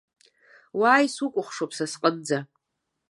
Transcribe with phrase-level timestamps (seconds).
[0.79, 2.39] Уааи, сукәыхшоуп са сҟынӡа!